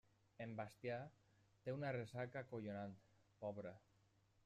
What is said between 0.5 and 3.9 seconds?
Bastià té una ressaca acollonant, pobre.